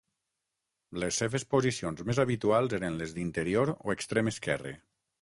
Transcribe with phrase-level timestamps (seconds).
[1.03, 4.79] Les seves posicions més habituals eren les d'interior o extrem esquerre.